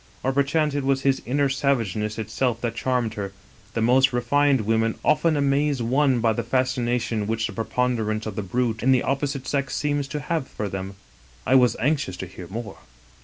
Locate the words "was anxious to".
11.53-12.25